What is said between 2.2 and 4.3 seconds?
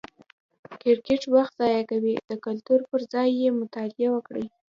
د کتلو پر ځای یې مطالعه